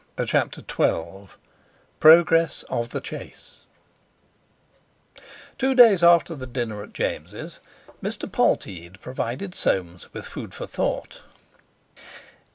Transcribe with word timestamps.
CHAPTER 0.25 0.63
XII 0.67 1.27
PROGRESS 1.99 2.63
OF 2.71 2.89
THE 2.89 3.01
CHASE 3.01 3.67
Two 5.59 5.75
days 5.75 6.01
after 6.01 6.33
the 6.33 6.47
dinner 6.47 6.81
at 6.81 6.91
James', 6.91 7.59
Mr. 8.01 8.27
Polteed 8.27 8.99
provided 8.99 9.53
Soames 9.53 10.11
with 10.11 10.25
food 10.25 10.55
for 10.55 10.65
thought. 10.65 11.21